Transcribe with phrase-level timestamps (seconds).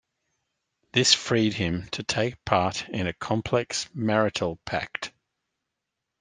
[0.93, 5.11] This freed him to take part in a complex marital pact.